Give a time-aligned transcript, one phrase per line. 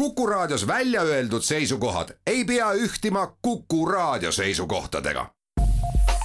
[0.00, 5.26] Kuku Raadios välja öeldud seisukohad ei pea ühtima Kuku Raadio seisukohtadega.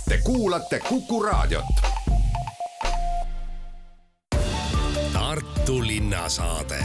[0.10, 1.66] Te kuulate Kuku Raadiot.
[5.14, 6.84] Tartu linnasaade.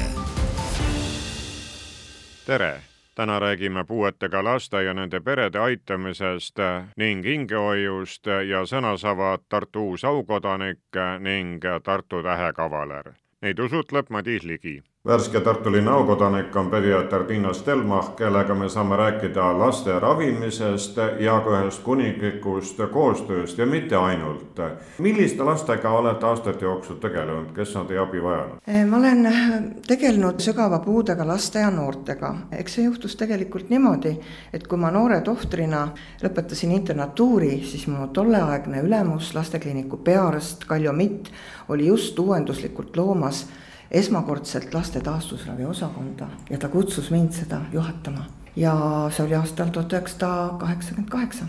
[2.47, 2.83] tere,
[3.15, 6.57] täna räägime puuetega laste ja nende perede aitamisest
[6.97, 13.13] ning hingehoiust ja sõna saavad Tartu uus aukodanik ning Tartu tähekavaler.
[13.43, 18.97] Neid usutleb Madis Ligi värske Tartu linna aukodanik on pediaater Tiina Stelmach, kellega me saame
[18.97, 24.61] rääkida laste ravimisest ja ka ühest kuninglikust koostööst ja mitte ainult.
[24.99, 28.59] milliste lastega olete aastate jooksul tegelenud, kes on teie abi vajanud?
[28.67, 29.49] Eh, ma olen eh,
[29.89, 34.13] tegelenud sügava puudega laste ja noortega, eks see juhtus tegelikult niimoodi,
[34.53, 35.87] et kui ma noore tohtrina
[36.21, 41.33] lõpetasin internatuuri, siis mu tolleaegne ülemus, lastekliiniku peaarst Kaljo Mitt
[41.69, 43.47] oli just uuenduslikult loomas
[43.91, 48.25] esmakordselt laste taastusravi osakonda ja ta kutsus mind seda juhatama.
[48.57, 48.75] ja
[49.11, 51.45] see oli aastal tuhat üheksasada kaheksakümmend kaheksa.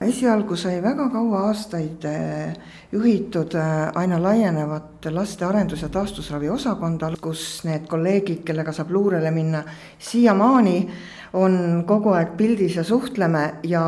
[0.00, 2.56] esialgu sai väga kaua aastaid eh,
[2.92, 9.30] juhitud eh, aina laienevat laste arendus- ja taastusravi osakonda, kus need kolleegid, kellega saab luurele
[9.30, 9.62] minna,
[9.98, 10.88] siiamaani
[11.36, 13.82] on kogu aeg pildis ja suhtleme ja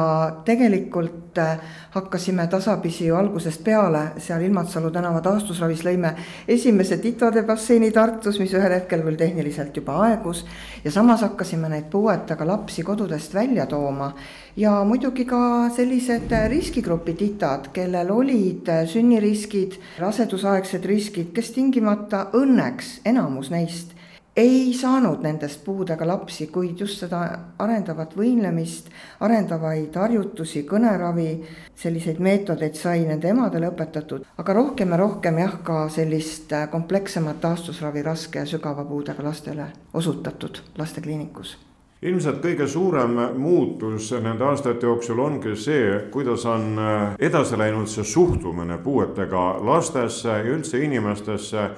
[0.44, 1.60] tegelikult äh,
[1.94, 6.12] hakkasime tasapisi ju algusest peale seal Ilmatsalu tänava taastusravis lõime
[6.48, 10.44] esimese Titode basseini Tartus, mis ühel hetkel küll tehniliselt juba aegus.
[10.84, 14.12] ja samas hakkasime neid puuetega lapsi kodudest välja tooma
[14.56, 23.50] ja muidugi ka sellised riskigrupi titad, kellel olid sünniriskid, rasedusaegsed riskid, kes tingimata õnneks enamus
[23.54, 23.97] neist
[24.38, 27.20] ei saanud nendest puudega lapsi, kuid just seda
[27.58, 28.90] arendavat võimlemist,
[29.26, 31.30] arendavaid harjutusi, kõneravi,
[31.78, 38.04] selliseid meetodeid sai nende emadele õpetatud, aga rohkem ja rohkem jah, ka sellist komplekssemat taastusravi
[38.06, 41.56] raske ja sügava puudega lastele osutatud lastekliinikus.
[41.98, 46.78] Ilmselt kõige suurem muutus nende aastate jooksul ongi see, kuidas on
[47.18, 51.70] edasi läinud see suhtumine puuetega lastesse ja üldse inimestesse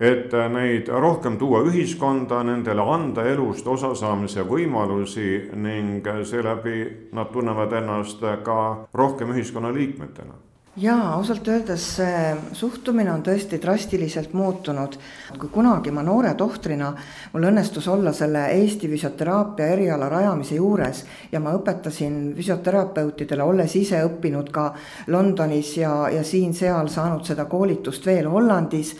[0.00, 8.22] et neid rohkem tuua ühiskonda, nendele anda elust osasaamise võimalusi ning seeläbi nad tunnevad ennast
[8.44, 8.58] ka
[8.94, 10.48] rohkem ühiskonnaliikmetena
[10.78, 14.94] jaa, ausalt öeldes see suhtumine on tõesti drastiliselt muutunud.
[15.38, 16.92] kui kunagi ma noore tohtrina,
[17.32, 24.02] mul õnnestus olla selle Eesti füsioteraapia eriala rajamise juures ja ma õpetasin füsioterapeutidele, olles ise
[24.06, 24.72] õppinud ka
[25.06, 28.94] Londonis ja, ja siin-seal saanud seda koolitust veel Hollandis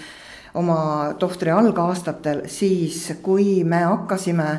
[0.54, 4.50] oma tohtri algaastatel, siis kui me hakkasime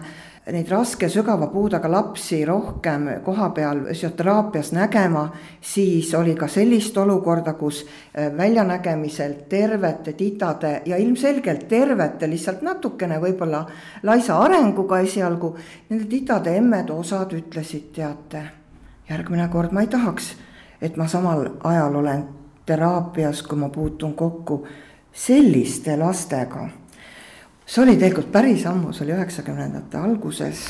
[0.53, 5.27] neid raske sügava puudega lapsi rohkem koha peal füsioteraapias nägema,
[5.61, 13.19] siis oli ka sellist olukorda, kus äh, väljanägemiselt tervete titade ja ilmselgelt tervete, lihtsalt natukene
[13.21, 13.65] võib-olla
[14.03, 15.55] laisa arenguga esialgu,
[15.89, 18.43] nende titade emmed osad ütlesid, teate,
[19.09, 20.33] järgmine kord ma ei tahaks,
[20.81, 22.27] et ma samal ajal olen
[22.65, 24.63] teraapias, kui ma puutun kokku
[25.19, 26.69] selliste lastega.
[27.65, 30.61] see oli tegelikult päris ammu, see oli üheksakümnendate alguses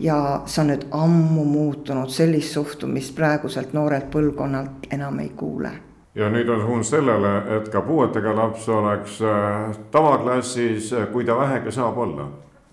[0.00, 5.74] ja see on nüüd ammu muutunud, sellist suhtumist praeguselt noorelt põlvkonnalt enam ei kuule
[6.14, 11.36] ja nüüd on suund sellele, et ka puuetega laps oleks äh, tavaklassis, äh, kui ta
[11.38, 12.28] vähegi saab olla.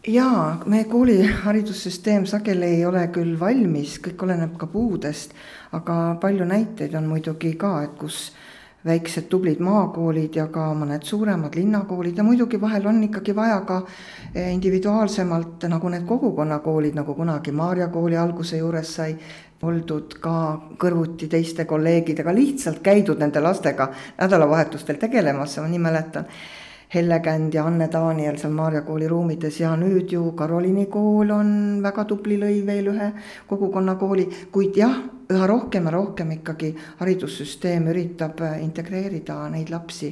[0.08, 5.36] jaa, meie kooli haridussüsteem sageli ei ole küll valmis, kõik oleneb ka puudest,
[5.72, 8.32] aga palju näiteid on muidugi ka, et kus
[8.86, 13.84] väiksed tublid maakoolid ja ka mõned suuremad linnakoolid ja muidugi vahel on ikkagi vaja ka
[14.34, 19.16] eh, individuaalsemalt nagu need kogukonnakoolid, nagu kunagi Maarja kooli alguse juures sai
[19.62, 20.34] oldud ka
[20.82, 26.26] kõrvuti teiste kolleegidega, lihtsalt käidud nende lastega nädalavahetustel tegelemas, ma nii mäletan.
[26.92, 31.54] Helle Känd ja Anne Daniel seal Maarja kooli ruumides ja nüüd ju Karoliini kool on
[31.84, 33.12] väga tubli, lõi veel ühe
[33.48, 34.98] kogukonnakooli, kuid jah
[35.32, 40.12] üha rohkem ja rohkem ikkagi haridussüsteem üritab äh, integreerida neid lapsi.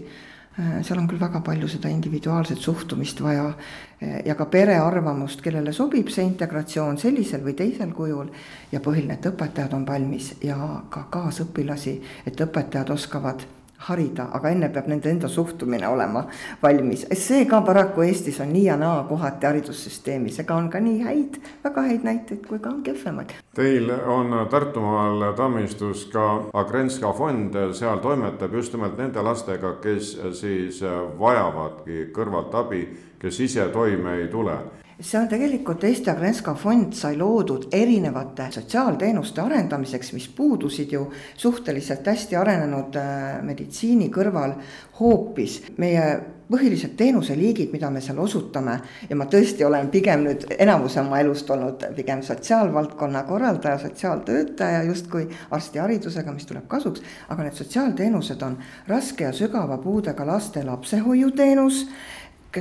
[0.59, 5.43] Äh, seal on küll väga palju seda individuaalset suhtumist vaja äh, ja ka pere arvamust,
[5.45, 8.33] kellele sobib see integratsioon sellisel või teisel kujul.
[8.71, 10.57] ja põhiline, et õpetajad on valmis ja
[10.89, 13.47] ka kaasõpilasi, et õpetajad oskavad
[13.87, 16.25] harida, aga enne peab nende enda suhtumine olema
[16.63, 17.05] valmis.
[17.13, 21.39] see ka paraku Eestis on nii ja naa kohati haridussüsteemis, ega on ka nii häid,
[21.63, 23.35] väga häid näiteid kui ka kehvemaid.
[23.55, 30.83] Teil on Tartumaal Tammistus ka Agrenska fond, seal toimetab just nimelt nende lastega, kes siis
[31.19, 32.83] vajavadki kõrvalt abi,
[33.19, 34.57] kes ise toime ei tule
[34.99, 41.05] see on tegelikult Eesti Agrenska fond sai loodud erinevate sotsiaalteenuste arendamiseks, mis puudusid ju
[41.37, 44.57] suhteliselt hästi arenenud äh, meditsiini kõrval
[44.99, 46.09] hoopis meie
[46.49, 48.79] põhilised teenuseliigid, mida me seal osutame
[49.09, 55.29] ja ma tõesti olen pigem nüüd enamuse oma elust olnud pigem sotsiaalvaldkonna korraldaja, sotsiaaltöötaja justkui
[55.55, 57.05] arstiharidusega, mis tuleb kasuks.
[57.29, 58.57] aga need sotsiaalteenused on
[58.87, 61.85] raske ja sügava puudega laste lapsehoiuteenus,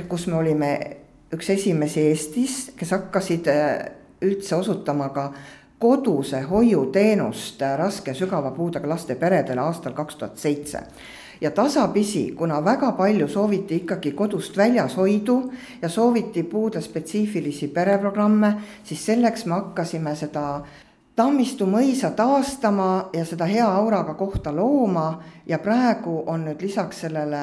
[0.07, 0.73] kus me olime
[1.33, 3.85] üks esimesi Eestis, kes hakkasid äh,
[4.25, 5.29] üldse osutama ka
[5.79, 10.83] koduse hoiuteenust äh, raske sügava puudega laste peredele aastal kaks tuhat seitse.
[11.41, 15.37] Ja tasapisi, kuna väga palju sooviti ikkagi kodust väljas hoidu
[15.81, 18.53] ja sooviti puudespetsiifilisi pereprogramme,
[18.83, 20.45] siis selleks me hakkasime seda
[21.19, 27.41] Tammistu mõisa taastama ja seda hea auraga kohta looma ja praegu on nüüd lisaks sellele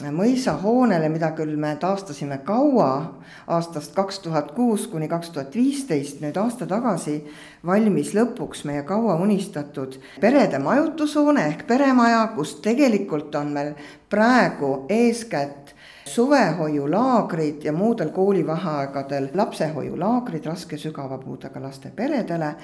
[0.00, 6.36] mõisahoonele, mida küll me taastasime kaua, aastast kaks tuhat kuus kuni kaks tuhat viisteist, nüüd
[6.40, 7.18] aasta tagasi
[7.66, 13.74] valmis lõpuks meie kaua unistatud perede majutushoone ehk peremaja, kus tegelikult on meil
[14.10, 15.74] praegu eeskätt
[16.08, 22.54] suvehoiulaagrid ja muudel koolivaheaegadel lapsehoiulaagrid raske sügava puudega laste peredele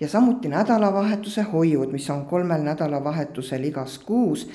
[0.00, 4.48] ja samuti nädalavahetuse hoiud, mis on kolmel nädalavahetusel igas kuus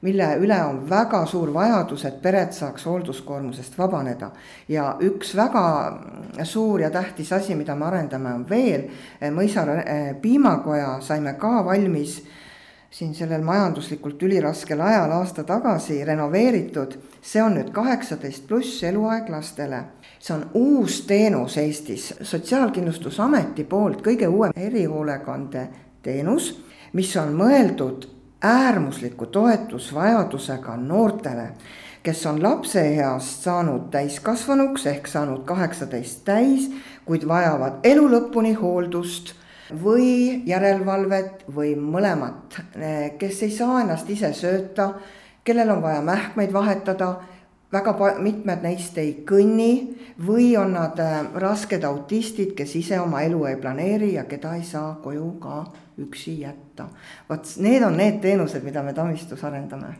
[0.00, 4.30] mille üle on väga suur vajadus, et pered saaks hoolduskoormusest vabaneda.
[4.68, 5.64] ja üks väga
[6.44, 8.88] suur ja tähtis asi, mida me arendame, on veel
[9.34, 12.22] Mõisaare eh, piimakoja saime ka valmis
[12.90, 19.82] siin sellel majanduslikult üliraskel ajal aasta tagasi renoveeritud, see on nüüd kaheksateist pluss eluaeg lastele.
[20.18, 25.68] see on uus teenus Eestis, Sotsiaalkindlustusameti poolt kõige uuem erihoolekande
[26.02, 31.48] teenus, mis on mõeldud äärmusliku toetusvajadusega noortele,
[32.02, 36.70] kes on lapseeast saanud täiskasvanuks ehk saanud kaheksateist täis,
[37.04, 39.34] kuid vajavad elu lõpuni hooldust
[39.82, 42.60] või järelevalvet või mõlemat,
[43.18, 44.92] kes ei saa ennast ise sööta,
[45.44, 47.16] kellel on vaja mähkmeid vahetada
[47.72, 49.72] väga mitmed neist ei kõnni
[50.26, 54.64] või on nad äh, rasked autistid, kes ise oma elu ei planeeri ja keda ei
[54.64, 55.64] saa koju ka
[55.98, 56.88] üksi jätta.
[57.28, 59.96] vot need on need teenused, mida me Tamistus arendame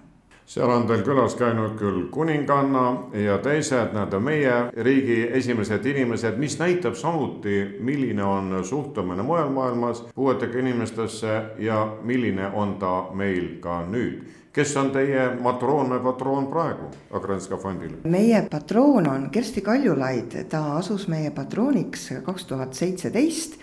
[0.48, 2.84] seal on teil külas käinud küll kuninganna
[3.20, 10.06] ja teised nii-öelda meie riigi esimesed inimesed, mis näitab samuti, milline on suhtumine mujal maailmas
[10.14, 16.46] puuetega inimestesse ja milline on ta meil ka nüüd kes on teie matroon või patroon
[16.52, 17.98] praegu Agranska fondil?
[18.04, 23.58] meie patroon on Kersti Kaljulaid, ta asus meie patrooniks kaks tuhat seitseteist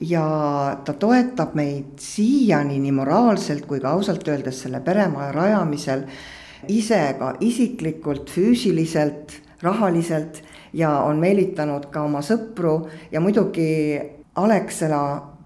[0.00, 0.24] ja
[0.84, 6.06] ta toetab meid siiani nii moraalselt kui ka ausalt öeldes selle peremaja rajamisel
[6.68, 10.42] ise ka isiklikult, füüsiliselt, rahaliselt
[10.72, 12.80] ja on meelitanud ka oma sõpru
[13.12, 13.98] ja muidugi
[14.38, 15.02] Alexela,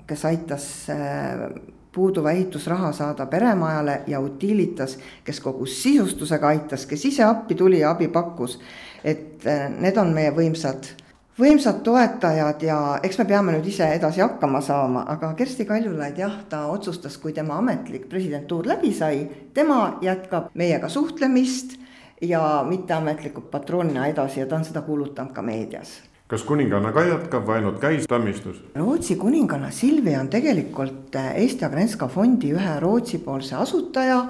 [0.06, 1.48] kes aitas äh,
[1.92, 7.90] puuduva ehitusraha saada peremajale ja Utilitas, kes kogu sisustusega aitas, kes ise appi tuli ja
[7.90, 8.58] abi pakkus.
[9.04, 10.86] et äh, need on meie võimsad,
[11.38, 16.36] võimsad toetajad ja eks me peame nüüd ise edasi hakkama saama, aga Kersti Kaljulaid jah,
[16.48, 21.74] ta otsustas, kui tema ametlik presidentuur läbi sai, tema jätkab meiega suhtlemist
[22.22, 25.98] ja mitteametlikult patroonina edasi ja ta on seda kuulutanud ka meedias
[26.32, 28.62] kas kuninganna ka jätkab või ainult käis tammistus?
[28.72, 34.22] Rootsi kuninganna Silvia on tegelikult äh, Eesti Agrenska fondi ühe Rootsi-poolse asutaja,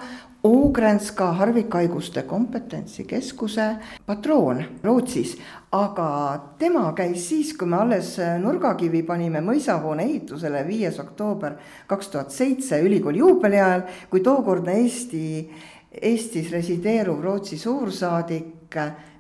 [0.43, 3.69] Ogrenska harvikhaiguste kompetentsikeskuse
[4.07, 5.37] patroon Rootsis,
[5.73, 6.09] aga
[6.61, 11.57] tema käis siis, kui me alles äh, nurgakivi panime mõisahoone ehitusele, viies oktoober
[11.89, 15.25] kaks tuhat seitse ülikooli juubeli ajal, kui tookordne Eesti,
[15.93, 18.77] Eestis resideeruv Rootsi suursaadik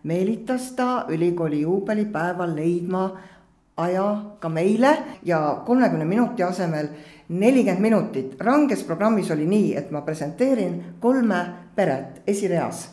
[0.08, 3.02] meelitas ta ülikooli juubelipäeval leidma
[3.76, 4.06] aja
[4.40, 6.88] ka meile ja kolmekümne minuti asemel
[7.28, 8.40] nelikümmend minutit.
[8.40, 11.44] ranges programmis oli nii, et ma presenteerin kolme
[11.76, 12.90] peret esireas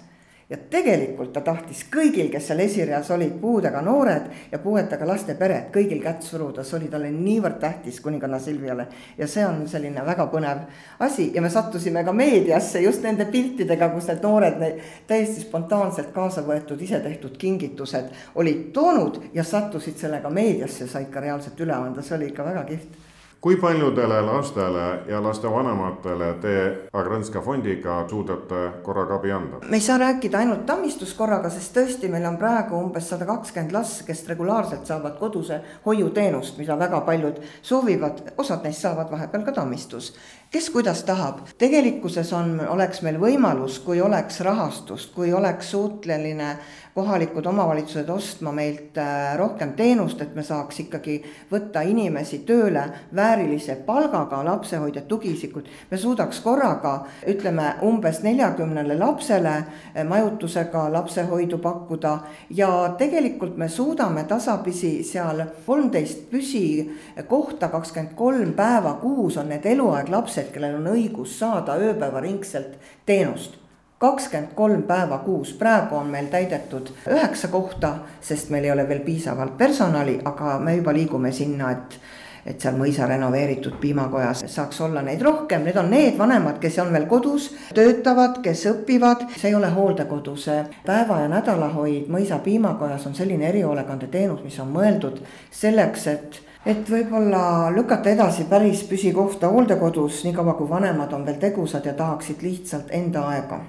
[0.49, 5.67] ja tegelikult ta tahtis kõigil, kes seal esireas olid, puudega noored ja puuetega laste pered,
[5.73, 8.87] kõigil kätt suruda, see oli talle niivõrd tähtis kuninganna Silviale.
[9.17, 10.63] ja see on selline väga põnev
[10.99, 11.29] asi.
[11.35, 16.41] Ja me sattusime ka meediasse just nende piltidega, kus need noored, need täiesti spontaanselt kaasa
[16.41, 22.01] võetud, ise tehtud kingitused olid toonud ja sattusid sellega meediasse, said ka reaalselt üle anda,
[22.01, 22.97] see oli ikka väga kihvt
[23.41, 26.53] kui paljudele lastele ja lastevanematele te
[26.93, 29.61] Agranska fondiga suudate korraga abi anda?
[29.69, 34.03] me ei saa rääkida ainult tammistuskorraga, sest tõesti, meil on praegu umbes sada kakskümmend last,
[34.07, 40.11] kes regulaarselt saavad koduse hoiuteenust, mida väga paljud soovivad, osad neist saavad vahepeal ka tammistus
[40.51, 46.55] kes kuidas tahab, tegelikkuses on, oleks meil võimalus, kui oleks rahastust, kui oleks suuteline
[46.99, 51.19] kohalikud omavalitsused ostma meilt äh, rohkem teenust, et me saaks ikkagi
[51.51, 52.83] võtta inimesi tööle
[53.15, 55.67] väärilise palgaga, lapsehoidjad, tugiisikud.
[55.91, 62.17] me suudaks korraga, ütleme umbes neljakümnele lapsele äh, majutusega lapsehoidu pakkuda
[62.49, 70.09] ja tegelikult me suudame tasapisi seal kolmteist püsikohta, kakskümmend kolm päeva kuus on need eluaeg
[70.09, 73.57] lapsed, kellel on õigus saada ööpäevaringselt teenust.
[73.99, 78.99] kakskümmend kolm päeva kuus, praegu on meil täidetud üheksa kohta, sest meil ei ole veel
[79.03, 81.99] piisavalt personali, aga me juba liigume sinna, et
[82.45, 86.93] et seal mõisa renoveeritud piimakojas saaks olla neid rohkem, need on need vanemad, kes on
[86.93, 92.07] veel kodus, töötavad, kes õpivad, see ei ole hooldekodu, see päeva- ja nädalahoid.
[92.07, 95.19] Mõisa piimakojas on selline erihoolekandeteenus, mis on mõeldud
[95.51, 101.85] selleks, et et võib-olla lükata edasi päris püsikohta hooldekodus, niikaua kui vanemad on veel tegusad
[101.85, 103.61] ja tahaksid lihtsalt enda aega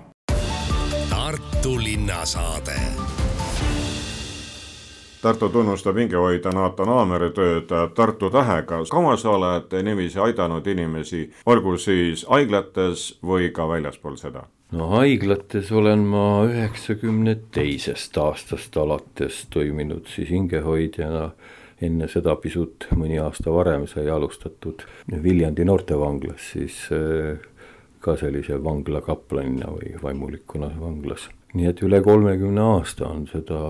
[1.11, 2.77] Tartu linnasaade.
[5.23, 8.79] Tartu tunnustab hingehoidja Naatan Aameri tööd Tartu tähega.
[8.91, 14.47] kaua sa oled niiviisi aidanud inimesi, olgu siis haiglates või ka väljaspool seda?
[14.73, 21.31] no haiglates olen ma üheksakümne teisest aastast alates toiminud siis hingehoidjana
[21.81, 24.85] enne seda pisut mõni aasta varem sai alustatud
[25.23, 27.41] Viljandi noortevanglas siis äh,
[28.01, 31.29] ka sellise vanglakaplanina või vaimulikuna vanglas.
[31.55, 33.61] nii et üle kolmekümne aasta on seda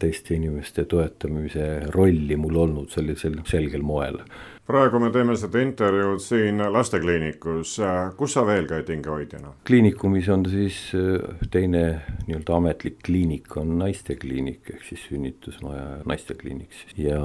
[0.00, 4.22] teiste inimeste toetamise rolli mul olnud sellisel selgel moel.
[4.68, 7.78] Praegu me teeme seda intervjuud siin lastekliinikus,
[8.16, 9.54] kus sa veel käid hingehoidjana?
[9.66, 11.84] kliinikumis on siis äh, teine
[12.26, 17.22] nii-öelda ametlik kliinik on naistekliinik ehk siis sünnitusmaja naistekliinik siis ja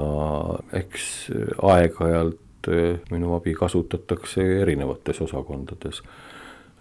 [0.80, 6.02] eks äh, aeg-ajalt äh, minu abi kasutatakse erinevates osakondades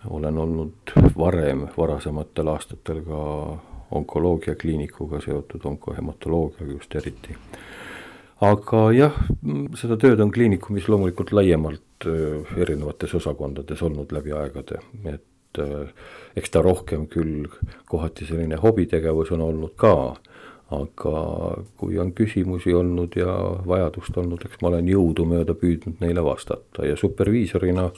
[0.09, 3.21] olen olnud varem, varasematel aastatel ka
[3.91, 7.35] onkoloogiakliinikuga seotud, onkohematoloogiaga just eriti.
[8.43, 9.19] Aga jah,
[9.79, 15.91] seda tööd on kliinikumis loomulikult laiemalt äh, erinevates osakondades olnud läbi aegade, et äh,
[16.39, 17.47] eks ta rohkem küll
[17.89, 19.93] kohati selline hobitegevus on olnud ka,
[20.73, 21.19] aga
[21.77, 23.35] kui on küsimusi olnud ja
[23.67, 26.87] vajadust olnud, eks ma olen jõudumööda püüdnud neile vastata.
[26.87, 27.91] Ja superviisorina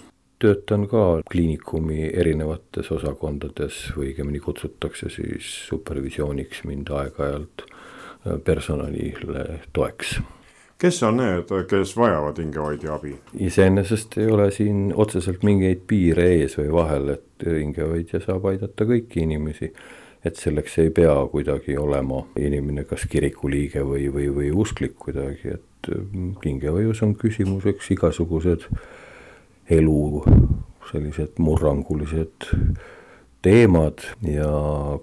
[0.44, 10.18] töötan ka kliinikumi erinevates osakondades õigemini kutsutakse siis supervisiooniks mind aeg-ajalt äh, personalile toeks
[10.82, 13.16] kes on need, kes vajavad hingehoidja abi?
[13.48, 19.24] iseenesest ei ole siin otseselt mingeid piire ees või vahel, et hingehoidja saab aidata kõiki
[19.24, 19.74] inimesi.
[20.26, 25.54] et selleks ei pea kuidagi olema inimene kas kiriku liige või, või, või usklik kuidagi,
[25.54, 26.00] et äh,
[26.46, 28.66] hingehoius on küsimuseks igasugused
[29.70, 30.24] elu
[30.92, 32.50] sellised murrangulised
[33.46, 34.50] teemad ja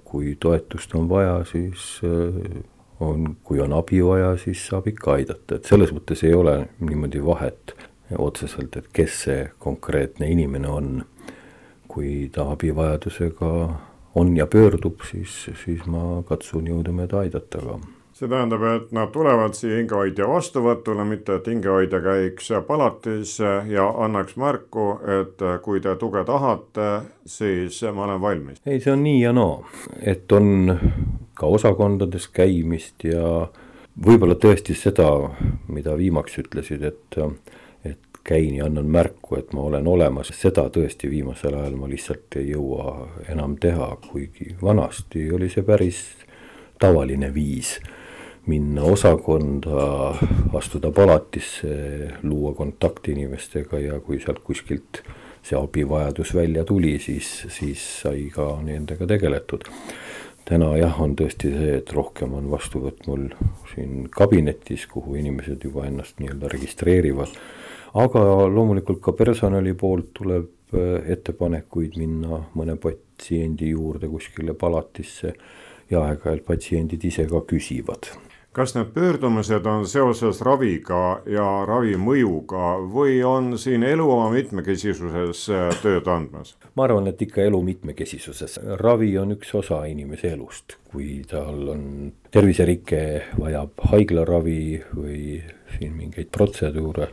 [0.05, 2.63] kui toetust on vaja, siis äh,
[3.03, 7.23] on, kui on abi vaja, siis saab ikka aidata, et selles mõttes ei ole niimoodi
[7.25, 7.75] vahet
[8.19, 10.93] otseselt, et kes see konkreetne inimene on.
[11.93, 13.49] kui ta abivajadusega
[14.17, 17.75] on ja pöördub, siis, siis ma katsun jõudumööda aidata ka
[18.23, 24.37] see tähendab, et nad tulevad siia hingehoidja vastuvõtule, mitte et hingehoidja käiks palatis ja annaks
[24.39, 24.87] märku,
[25.21, 26.91] et kui te tuge tahate,
[27.27, 28.63] siis ma olen valmis.
[28.67, 29.59] ei, see on nii ja naa,
[30.01, 30.79] et on
[31.35, 33.49] ka osakondades käimist ja
[34.07, 35.09] võib-olla tõesti seda,
[35.69, 37.19] mida viimaks ütlesid, et,
[37.85, 42.39] et käin ja annan märku, et ma olen olemas, seda tõesti viimasel ajal ma lihtsalt
[42.41, 46.05] ei jõua enam teha, kuigi vanasti oli see päris
[46.81, 47.79] tavaline viis
[48.47, 50.15] minna osakonda,
[50.59, 51.75] astuda palatisse,
[52.23, 55.03] luua kontakti inimestega ja kui sealt kuskilt
[55.43, 59.69] see abivajadus välja tuli, siis, siis sai ka nendega tegeletud.
[60.49, 63.29] Täna jah, on tõesti see, et rohkem on vastuvõtt mul
[63.75, 67.37] siin kabinetis, kuhu inimesed juba ennast nii-öelda registreerivad.
[67.95, 75.35] aga loomulikult ka personali poolt tuleb äh, ettepanekuid minna mõne patsiendi juurde kuskile palatisse
[75.91, 78.09] ja aeg-ajalt patsiendid ise ka küsivad
[78.53, 85.45] kas need pöördumised on seoses raviga ja ravi mõjuga või on siin elu oma mitmekesisuses
[85.53, 86.55] äh, tööd andmas?
[86.77, 91.87] ma arvan, et ikka elu mitmekesisuses, ravi on üks osa inimese elust, kui tal on
[92.33, 93.03] terviserike,
[93.41, 95.23] vajab haiglaravi või
[95.79, 97.09] siin mingeid protseduure,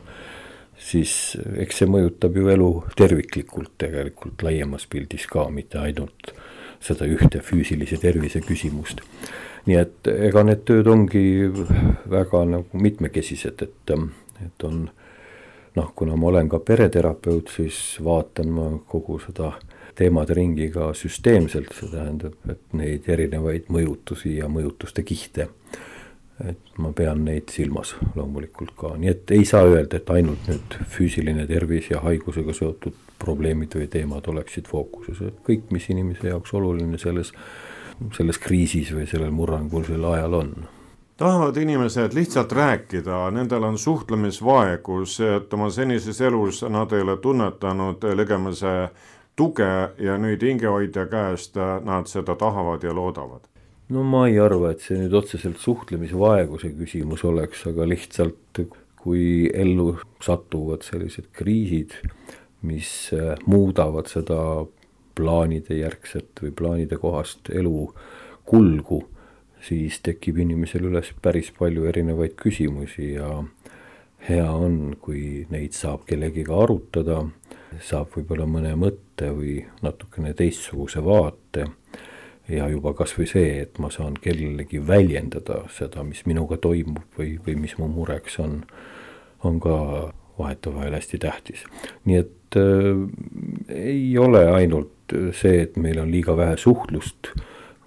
[0.76, 6.34] siis eks see mõjutab ju elu terviklikult tegelikult laiemas pildis ka, mitte ainult
[6.80, 9.00] seda ühte füüsilise tervise küsimust.
[9.66, 11.24] Nii et ega need tööd ongi
[12.10, 13.94] väga nagu mitmekesised, et,
[14.44, 14.86] et on
[15.76, 19.52] noh, kuna ma olen ka pereterapeut, siis vaatan ma kogu seda
[19.98, 25.50] teemade ringi ka süsteemselt, see tähendab, et neid erinevaid mõjutusi ja mõjutuste kihte
[26.48, 30.76] et ma pean neid silmas loomulikult ka, nii et ei saa öelda, et ainult nüüd
[30.94, 36.54] füüsiline tervis ja haigusega seotud probleemid või teemad oleksid fookuses, et kõik, mis inimese jaoks
[36.56, 37.34] oluline selles,
[38.16, 40.52] selles kriisis või sellel murrangulisel ajal on.
[41.20, 48.06] Tahavad inimesed lihtsalt rääkida, nendel on suhtlemisvaegus, et oma senises elus nad ei ole tunnetanud
[48.16, 48.72] legemise
[49.36, 49.68] tuge
[50.00, 53.44] ja nüüd hingehoidja käest nad seda tahavad ja loodavad.
[53.90, 58.64] No ma ei arva, et see nüüd otseselt suhtlemisvaeguse küsimus oleks, aga lihtsalt
[59.00, 61.96] kui ellu satuvad sellised kriisid,
[62.64, 63.10] mis
[63.44, 64.40] muudavad seda
[65.20, 67.88] plaanide järgset või plaanide kohast elu
[68.48, 69.02] kulgu,
[69.66, 73.42] siis tekib inimesel üles päris palju erinevaid küsimusi ja
[74.28, 77.22] hea on, kui neid saab kellegiga arutada,
[77.84, 81.68] saab võib-olla mõne mõtte või natukene teistsuguse vaate
[82.50, 87.56] ja juba kasvõi see, et ma saan kellelegi väljendada seda, mis minuga toimub või, või
[87.66, 88.62] mis mu mureks on,
[89.46, 89.76] on ka
[90.40, 91.64] vahetevahel hästi tähtis.
[92.08, 93.04] nii et äh,
[93.76, 94.92] ei ole ainult
[95.36, 97.32] see, et meil on liiga vähe suhtlust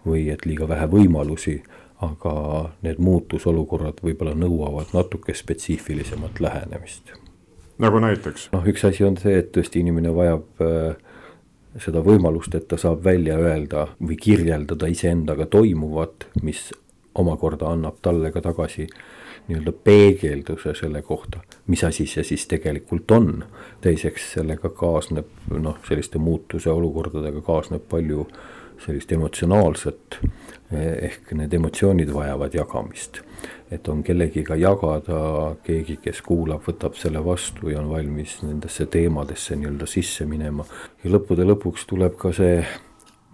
[0.05, 1.61] või et liiga vähe võimalusi,
[2.03, 2.35] aga
[2.83, 7.13] need muutusolukorrad võib-olla nõuavad natuke spetsiifilisemat lähenemist.
[7.79, 8.49] nagu näiteks?
[8.51, 10.95] noh, üks asi on see, et tõesti inimene vajab äh,
[11.81, 16.71] seda võimalust, et ta saab välja öelda või kirjeldada iseendaga toimuvat, mis
[17.15, 18.87] omakorda annab talle ka tagasi
[19.47, 23.45] nii-öelda peegelduse selle kohta, mis asi see siis tegelikult on.
[23.81, 28.27] teiseks sellega kaasneb noh, selliste muutuse olukordadega kaasneb palju
[28.85, 30.19] sellist emotsionaalset
[30.73, 33.21] ehk need emotsioonid vajavad jagamist.
[33.71, 39.55] et on kellegiga jagada, keegi, kes kuulab, võtab selle vastu ja on valmis nendesse teemadesse
[39.55, 40.65] nii-öelda sisse minema.
[41.03, 42.63] ja lõppude lõpuks tuleb ka see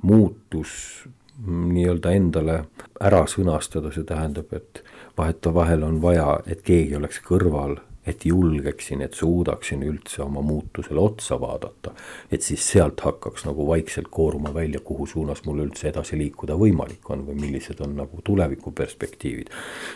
[0.01, 1.05] muutus
[1.47, 2.63] nii-öelda endale
[2.99, 4.83] ära sõnastada, see tähendab, et
[5.17, 7.77] vahetevahel on vaja, et keegi oleks kõrval
[8.09, 11.91] et julgeksin, et suudaksin üldse oma muutusele otsa vaadata.
[12.31, 17.09] et siis sealt hakkaks nagu vaikselt kooruma välja, kuhu suunas mul üldse edasi liikuda võimalik
[17.09, 19.49] on või millised on nagu tulevikuperspektiivid.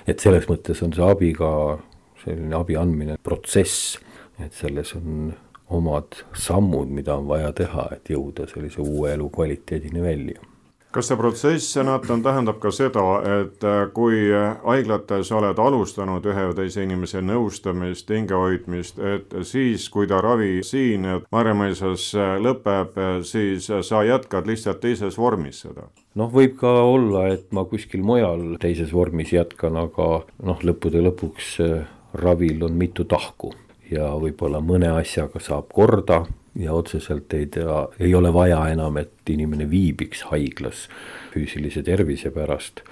[0.07, 1.79] et selles mõttes on see abi ka
[2.25, 3.97] selline abi andmine protsess,
[4.39, 5.33] et selles on
[5.69, 10.52] omad sammud, mida on vaja teha, et jõuda sellise uue elukvaliteedini välja
[10.93, 13.03] kas see protsess, Natan, tähendab ka seda,
[13.41, 14.27] et äh, kui
[14.63, 21.07] haiglates oled alustanud ühe või teise inimese nõustamist, hingehoidmist, et siis, kui ta ravi siin
[21.33, 25.89] Maarjameesas äh, lõpeb, siis sa jätkad lihtsalt teises vormis seda?
[26.19, 30.09] noh, võib ka olla, et ma kuskil mujal teises vormis jätkan, aga
[30.45, 31.83] noh, lõppude lõpuks äh,
[32.21, 33.53] ravil on mitu tahku
[33.89, 36.23] ja võib-olla mõne asjaga saab korda
[36.55, 40.87] ja otseselt ei tea, ei ole vaja enam, et inimene viibiks haiglas
[41.33, 42.83] füüsilise tervise pärast,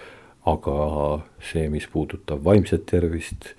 [0.46, 0.78] aga
[1.52, 3.54] see, mis puudutab vaimset tervist,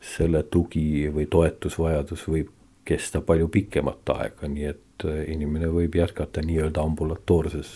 [0.00, 2.52] selle tugi või toetusvajadus võib
[2.86, 7.72] kesta palju pikemat aega, nii et inimene võib jätkata nii-öelda ambulatoorses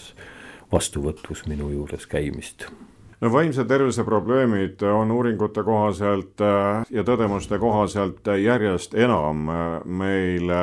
[0.72, 2.68] vastuvõtus minu juures käimist
[3.20, 10.62] no vaimse tervise probleemid on uuringute kohaselt äh, ja tõdemuste kohaselt järjest enam äh, meile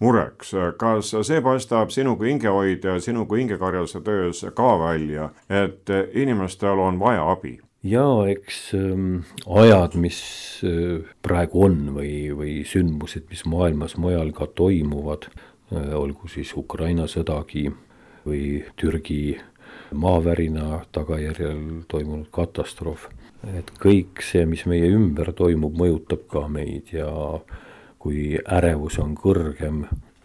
[0.00, 0.54] mureks.
[0.78, 6.98] kas see paistab sinu kui hingehoidja, sinu kui hingekarjase töös ka välja, et inimestel on
[7.00, 7.58] vaja abi?
[7.84, 10.20] jaa, eks ähm, ajad, mis
[10.64, 17.08] äh, praegu on või, või sündmused, mis maailmas mujal ka toimuvad äh,, olgu siis Ukraina
[17.10, 17.68] sõdagi
[18.24, 19.36] või Türgi
[19.94, 23.08] maavärina tagajärjel toimunud katastroof.
[23.44, 27.10] et kõik see, mis meie ümber toimub, mõjutab ka meid ja
[28.00, 29.82] kui ärevus on kõrgem,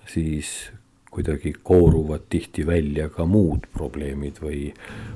[0.08, 0.70] siis
[1.12, 4.70] kuidagi kooruvad tihti välja ka muud probleemid või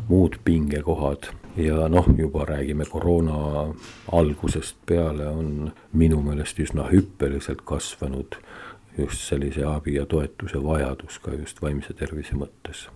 [0.10, 1.30] muud pingekohad.
[1.58, 3.74] ja noh, juba räägime koroona
[4.12, 8.40] algusest peale on minu meelest üsna hüppeliselt kasvanud
[8.98, 12.88] just sellise abi ja toetuse vajadus ka just vaimse tervise mõttes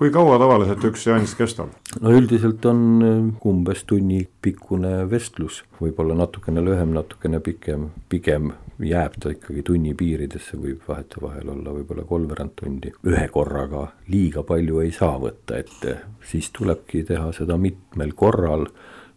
[0.00, 1.74] kui kaua tavaliselt üks seanss kestab?
[2.00, 9.18] no üldiselt on äh, umbes tunni pikkune vestlus, võib-olla natukene lühem, natukene pikem, pigem jääb
[9.20, 12.94] ta ikkagi tunni piiridesse, võib vahetevahel olla võib-olla kolmveerand tundi.
[13.12, 15.98] ühe korraga liiga palju ei saa võtta ette,
[16.32, 18.64] siis tulebki teha seda mitmel korral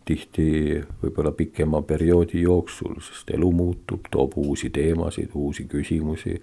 [0.06, 6.42] tihti võib-olla pikema perioodi jooksul, sest elu muutub, toob uusi teemasid, uusi küsimusi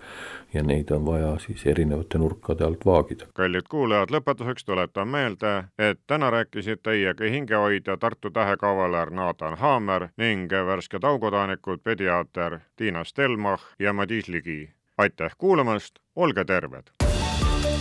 [0.55, 3.27] ja neid on vaja siis erinevate nurkade alt vaagida.
[3.35, 10.53] kallid kuulajad, lõpetuseks tuletan meelde, et täna rääkisid teiega hingehoidja Tartu tähekavaler Nathan Haamer ning
[10.53, 14.71] värsked aukodanikud pediaater Tiina Stelmach ja Madis Ligi.
[14.99, 16.91] aitäh kuulamast, olge terved!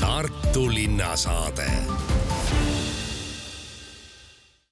[0.01, 1.71] Tartu linnasaade